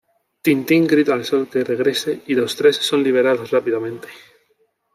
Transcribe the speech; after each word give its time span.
Tintín 0.43 0.83
grita 0.91 1.13
al 1.13 1.25
Sol 1.25 1.47
que 1.47 1.63
regrese 1.63 2.21
y 2.25 2.33
los 2.33 2.55
tres 2.55 2.77
son 2.77 3.03
liberados 3.03 3.51
rápidamente. 3.51 4.07